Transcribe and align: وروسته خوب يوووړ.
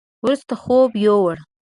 وروسته 0.25 0.53
خوب 0.63 0.89
يوووړ. 1.05 1.37